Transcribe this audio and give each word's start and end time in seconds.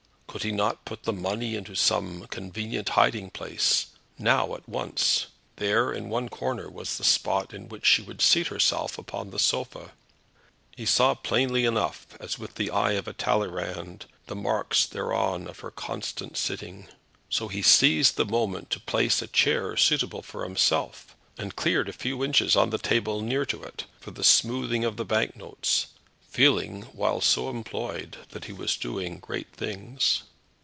Could 0.31 0.43
he 0.43 0.53
not 0.53 0.85
put 0.85 1.03
the 1.03 1.11
money 1.11 1.55
into 1.57 1.75
some 1.75 2.25
convenient 2.27 2.87
hiding 2.87 3.31
place, 3.31 3.87
now 4.17 4.55
at 4.55 4.65
once? 4.65 5.25
There, 5.57 5.91
in 5.91 6.07
one 6.07 6.29
corner, 6.29 6.69
was 6.69 6.97
the 6.97 7.03
spot 7.03 7.53
in 7.53 7.67
which 7.67 7.85
she 7.85 8.01
would 8.01 8.21
seat 8.21 8.47
herself 8.47 8.97
upon 8.97 9.31
the 9.31 9.39
sofa. 9.39 9.91
He 10.77 10.85
saw 10.85 11.15
plainly 11.15 11.65
enough, 11.65 12.07
as 12.17 12.39
with 12.39 12.55
the 12.55 12.71
eye 12.71 12.93
of 12.93 13.09
a 13.09 13.13
Talleyrand, 13.13 14.05
the 14.27 14.35
marks 14.37 14.85
thereon 14.85 15.49
of 15.49 15.59
her 15.59 15.69
constant 15.69 16.37
sitting. 16.37 16.87
So 17.29 17.49
he 17.49 17.61
seized 17.61 18.15
the 18.15 18.23
moment 18.23 18.69
to 18.69 18.79
place 18.79 19.21
a 19.21 19.27
chair 19.27 19.75
suitable 19.75 20.21
for 20.21 20.45
himself, 20.45 21.13
and 21.37 21.57
cleared 21.57 21.89
a 21.89 21.93
few 21.93 22.23
inches 22.23 22.55
on 22.55 22.69
the 22.69 22.77
table 22.77 23.19
near 23.19 23.45
to 23.47 23.61
it, 23.63 23.83
for 23.99 24.11
the 24.11 24.23
smoothing 24.23 24.85
of 24.85 24.95
the 24.95 25.03
bank 25.03 25.35
notes, 25.35 25.87
feeling, 26.29 26.83
while 26.93 27.19
so 27.19 27.49
employed, 27.49 28.15
that 28.29 28.45
he 28.45 28.53
was 28.53 28.77
doing 28.77 29.19
great 29.19 29.51
things. 29.51 30.23